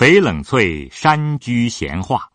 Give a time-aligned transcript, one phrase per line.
[0.00, 2.26] 翡冷翠山居闲话。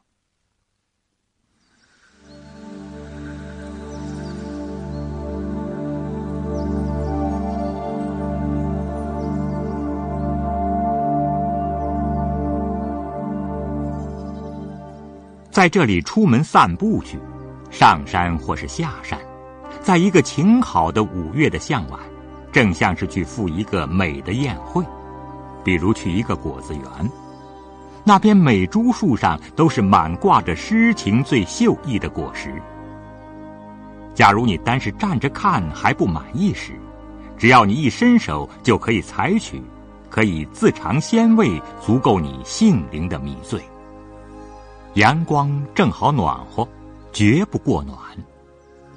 [15.50, 17.18] 在这里出门散步去，
[17.72, 19.20] 上山或是下山，
[19.82, 22.00] 在一个晴好的五月的向晚，
[22.52, 24.86] 正像是去赴一个美的宴会，
[25.64, 26.84] 比如去一个果子园，
[28.08, 32.62] 那边每株树上都是满挂着诗情最秀逸的果实。
[34.14, 36.74] 假如你单是站着看还不满意时，
[37.36, 39.60] 只要你一伸手就可以采取，
[40.08, 43.60] 可以自尝鲜味，足够你性灵的迷醉。
[44.94, 46.66] 阳光正好暖和，
[47.12, 47.98] 绝不过暖；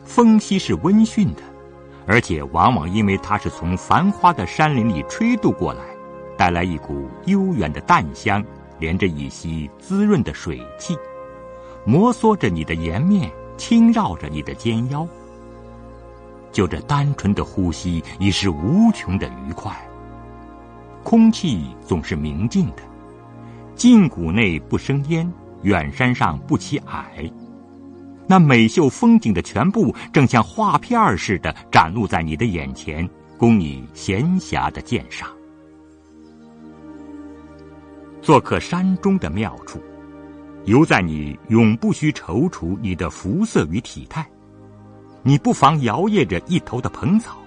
[0.04, 1.42] 风息是温驯的，
[2.06, 5.80] 而且往往因为它是从繁花的山林里吹渡过来，
[6.36, 8.45] 带来一股悠远的淡香，
[8.78, 10.96] 连着一吸滋润的水汽，
[11.84, 15.07] 摩挲着你的颜面，轻绕着你的肩腰。
[16.52, 19.74] 就这单纯的呼吸，已是无穷的愉快。
[21.02, 22.82] 空气总是明净的，
[23.74, 25.30] 近谷内不生烟。
[25.62, 27.29] 远山上不起矮，
[28.29, 35.29] 那美秀风景的全部正像画片似的展露在你的眼前，供你闲暇的鉴赏。
[38.29, 39.80] 做客山中的妙处，
[40.66, 44.29] 犹在你永不需踌躇你的肤色与体态。
[45.23, 47.38] 你不妨摇曳着一头的蓬草，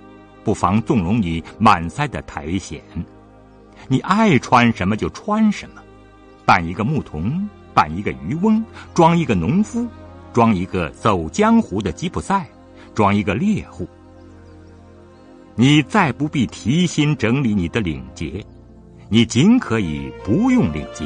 [0.44, 2.80] 不妨纵容你满腮的苔藓。
[3.88, 5.84] 你爱穿什么就穿什么，
[6.48, 7.48] 扮一个牧童。
[7.76, 8.66] 扮一个渔翁，
[8.96, 9.88] 装一个农夫，
[10.34, 12.50] 装一个走江湖的吉普赛，
[12.96, 13.88] 装一个猎户。
[15.54, 18.44] 你再不必提心整理你的领结，
[19.14, 21.06] 你尽可以不用领结，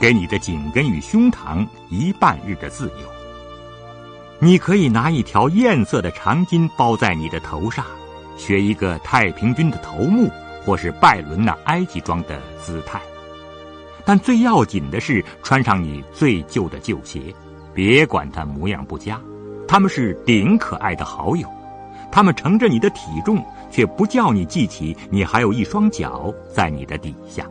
[0.00, 3.08] 给你的颈根与胸膛一半日的自由。
[4.38, 7.84] 你可以拿一条艳色的长巾包在你的头上，
[8.36, 10.30] 学一个太平军的头目，
[10.64, 13.00] 或是拜伦那埃及装的姿态。
[14.04, 17.34] 但最要紧的是穿上你最旧的旧鞋，
[17.74, 19.20] 别管它模样不佳，
[19.66, 21.48] 他们是顶可爱的好友，
[22.12, 27.46] 他们乘着你的体重，却不叫你记起你还有一双脚在你的底下。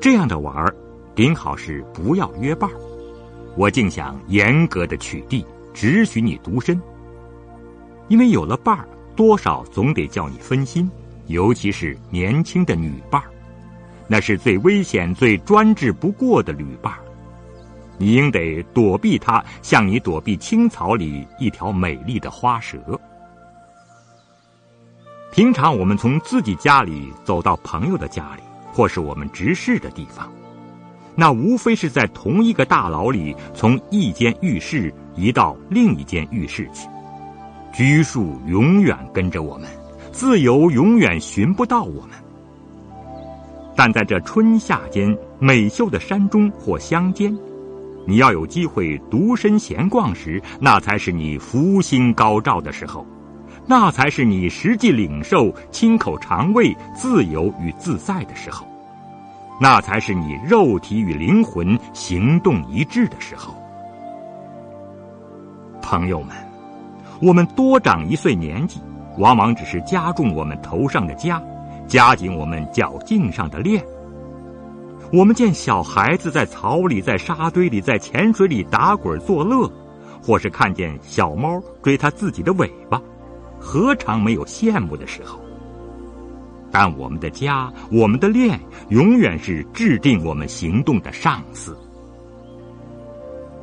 [0.00, 0.74] 这样的玩儿，
[1.14, 2.76] 顶好是不要约伴儿。
[3.56, 6.80] 我竟想严格的取缔，只许你独身，
[8.08, 10.90] 因为有了伴儿，多少总得叫你分心，
[11.28, 13.30] 尤其是年轻的女伴儿。
[14.06, 16.98] 那是最危险、最专制不过的旅伴儿
[17.96, 23.00] 你应得躲避她，像你躲避青草里一条美丽的花蛇。
[25.34, 30.32] 平常我们从自己家里走到朋友的家里，或是我们直视的地方，
[31.16, 36.86] 那无非是在同一个大牢里，从一间浴室移到另一间浴室去。
[37.72, 39.68] 拘束永远跟着我们，
[40.12, 42.10] 自由永远寻不到我们。
[43.74, 47.36] 但在这春夏间美秀的山中或乡间，
[48.06, 53.04] 你要有机会独身闲逛时，那才是你福星高照的时候，
[53.66, 58.66] 那才是你实际领受、亲口尝味自由与自在的时候，
[59.60, 63.54] 那才是你肉体与灵魂行动一致的时候。
[65.80, 66.36] 朋友们，
[67.22, 68.80] 我们多长一岁年纪，
[69.18, 71.40] 往往只是加重我们头上的枷。
[71.86, 73.84] 加紧我们脚颈上的链。
[75.12, 79.70] 我们见小孩子在草里、在沙堆里、在浅水里打滚作乐，
[80.22, 83.00] 或是看见小猫追它自己的尾巴，
[83.64, 85.40] 何尝没有羡慕的时候？
[86.70, 88.60] 但我们的家、我们的恋，
[88.90, 91.74] 永远是制定我们行动的上司。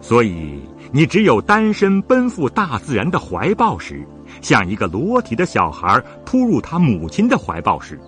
[0.01, 0.59] 所以，
[0.91, 4.03] 你只有单身奔赴大自然的怀抱时，
[4.41, 8.00] 像一个裸体的小孩扑入他母亲的怀抱时。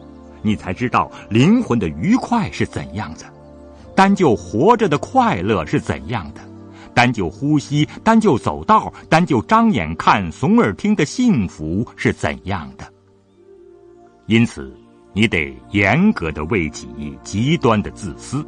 [0.42, 3.26] 你才知道灵魂的愉快是怎样的，
[3.96, 6.42] 单就活着的快乐是怎样的，
[6.94, 12.86] 单就呼吸，单就走道，单就张眼看、耸耳听的幸福是怎样的。
[14.28, 14.74] 因此，
[15.12, 16.88] 你得严格的为己，
[17.24, 18.46] 极端的自私，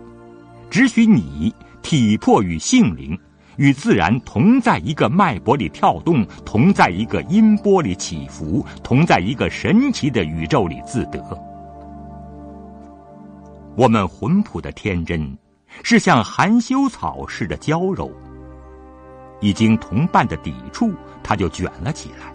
[0.70, 3.18] 只许你体魄与性灵
[3.58, 11.22] 与自然同在一个脉搏里跳动，同在一个音波里起伏，同在一个神奇的宇宙里自得。
[13.76, 15.38] 我们魂朴的天真，
[15.84, 18.10] 是像含羞草似的娇柔。
[19.40, 20.94] 一经同伴的抵触，
[21.24, 22.34] 它就卷了起来。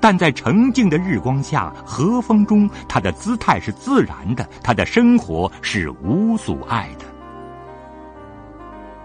[0.00, 7.04] 但在澄净的日光下、和风中，它的姿态是自然的，它的生活是无阻碍的。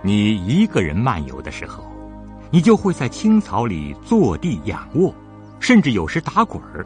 [0.02, 1.84] 你一个人漫游的时候，
[2.50, 5.14] 你就会在青草里坐地仰卧，
[5.60, 6.86] 甚至有时打滚儿，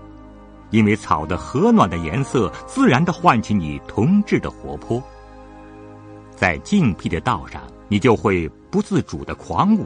[0.71, 5.03] 因为草的和暖的颜色自然的唤起你童稚的活泼。
[6.36, 9.86] 在静僻的道上，你就会不自主的狂舞。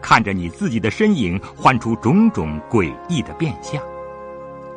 [0.00, 3.80] 看着你自己的身影，幻出种种诡异的变相，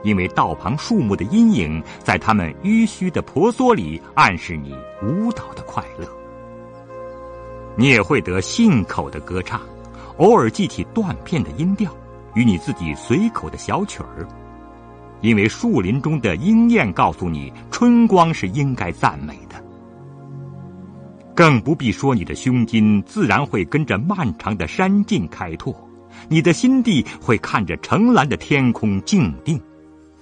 [0.04, 6.07] 因为道旁树木的阴影，在它们迂虚的婆娑里，暗示你舞蹈的快乐。
[7.75, 9.62] 你也会得信口的歌唱，
[10.18, 11.92] 偶尔记起断片的音调，
[12.33, 14.27] 与你自己随口的小曲儿，
[15.21, 19.67] 因为树林中的莺燕告诉你，春光是应该赞美的。
[21.38, 25.72] 更不必说，你的胸襟自然会跟着漫长的山径开拓，
[26.28, 29.62] 你的心地会看着澄蓝的天空静定，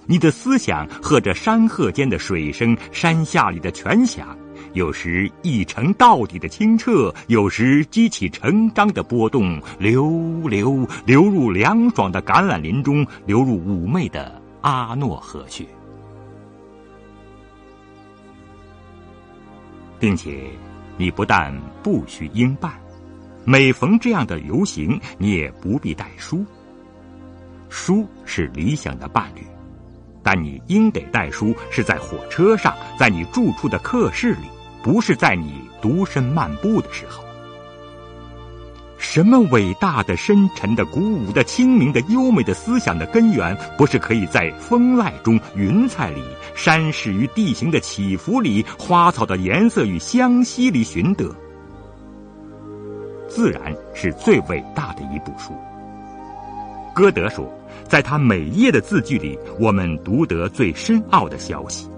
[0.04, 4.36] 你的思想和着山壑间的水声、山下里的泉响，
[4.74, 15.66] 有时一程到底的清澈，有时激起成章的波动，流流流入凉爽的橄榄林中，流入妩媚的阿诺河去，
[19.98, 20.50] 并且。
[20.96, 22.72] 你不但不需应伴，
[23.44, 26.44] 每逢这样的游行，你也不必带书。
[27.68, 29.46] 书是理想的伴侣，
[30.22, 34.48] 但你应得带书是在火车上，在你住处的客室里，
[34.82, 37.24] 不是在你独身漫步的时候。
[39.08, 46.20] 什么伟大的、深沉的、鼓舞的、清明的、优美的思想的根源，不是可以在风籁中、云彩里、
[46.54, 51.34] 山势与地形的起伏里、花草的颜色与香息里寻得？
[53.28, 55.54] 自然是最伟大的一部书。
[56.92, 57.48] 歌德说，
[57.88, 61.88] 在他每页的字句里，我们读得最深奥的消息，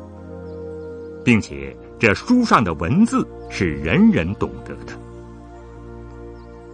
[1.25, 4.93] 并且这书上的文字是人人懂得的。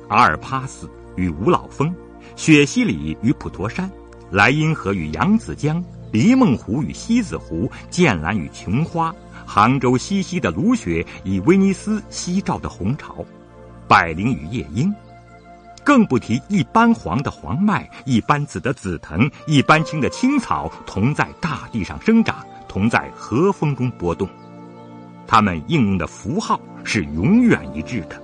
[0.09, 1.95] 阿尔帕斯与五老峰，
[2.37, 3.91] 雪西里与普陀山，
[4.31, 9.15] 莱茵河与扬子江，黎梦湖与西子湖，剑兰与琼花，
[9.47, 13.25] 杭州西溪的芦雪与威尼斯夕照的红潮，
[13.89, 14.95] 百灵与夜莺，
[15.83, 24.29] 更不提一般黄的黄麦，一般紫的紫藤，一般青的青草，同在大地上生长，同在和风中波动，
[25.27, 28.24] 它们应用的符号是永远一致的。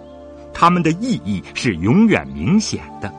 [0.52, 3.12] 他们的意义是永远明显的。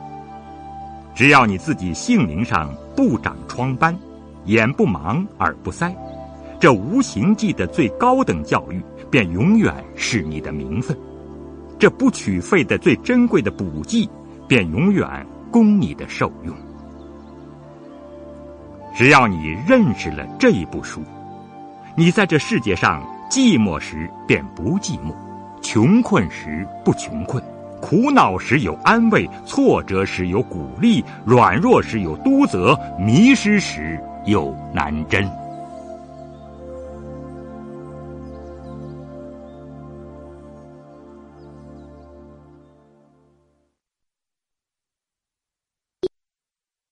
[1.13, 3.97] 只要你自己姓名上不长疮斑，
[4.45, 5.93] 眼不盲耳不塞，
[6.59, 10.95] 这无形记的最高等教育便永远是你的名分；
[11.77, 14.09] 这不取费的最珍贵的补剂
[14.47, 15.07] 便永远
[15.51, 16.55] 供你的受用。
[18.95, 21.01] 只要你认识了这一部书，
[21.95, 25.13] 你在这世界上寂寞时便不寂寞。
[25.61, 27.41] 穷困时不穷困，
[27.79, 35.29] 苦恼时有安慰，挫折时有鼓励，软弱时有督责，迷失时有南针。